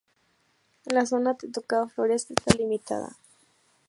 La 0.85 1.05
zona 1.05 1.35
de 1.35 1.47
tocado 1.51 1.83
en 1.83 1.89
florete 1.91 2.33
está 2.35 2.55
limitada. 2.55 3.15